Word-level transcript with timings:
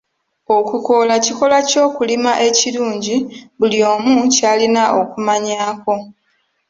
Okukoola 0.57 1.15
kikolwa 1.25 1.59
ky'okulima 1.69 2.31
ekirungi 2.47 3.15
buli 3.59 3.79
omu 3.93 4.13
kyalina 4.33 4.83
okumanyaako. 5.01 5.93